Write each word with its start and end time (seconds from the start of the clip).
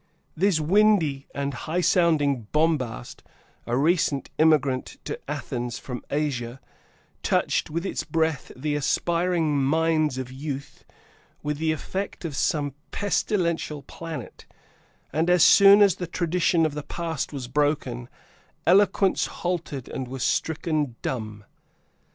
This 0.35 0.59
windy 0.59 1.27
and 1.31 1.53
high 1.53 1.81
sounding 1.81 2.47
bombast, 2.51 3.21
a 3.67 3.77
recent 3.77 4.31
immigrant 4.39 4.97
to 5.05 5.19
Athens, 5.29 5.77
from 5.77 6.03
Asia, 6.09 6.59
touched 7.21 7.69
with 7.69 7.85
its 7.85 8.03
breath 8.03 8.51
the 8.55 8.73
aspiring 8.73 9.61
minds 9.63 10.17
of 10.17 10.31
youth, 10.31 10.85
with 11.43 11.59
the 11.59 11.71
effect 11.71 12.25
of 12.25 12.35
some 12.35 12.73
pestilential 12.89 13.83
planet, 13.83 14.47
and 15.13 15.29
as 15.29 15.43
soon 15.45 15.83
as 15.83 15.97
the 15.97 16.07
tradition 16.07 16.65
of 16.65 16.73
the 16.73 16.81
past 16.81 17.31
was 17.31 17.47
broken, 17.47 18.09
eloquence 18.65 19.27
halted 19.27 19.87
and 19.87 20.07
was 20.07 20.23
stricken 20.23 20.95
dumb. 21.03 21.43